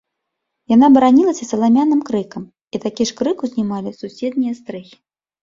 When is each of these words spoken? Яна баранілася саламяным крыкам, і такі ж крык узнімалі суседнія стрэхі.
Яна 0.71 0.87
баранілася 0.95 1.47
саламяным 1.51 1.99
крыкам, 2.07 2.43
і 2.77 2.81
такі 2.87 3.03
ж 3.11 3.19
крык 3.21 3.37
узнімалі 3.49 3.95
суседнія 4.01 4.53
стрэхі. 4.63 4.97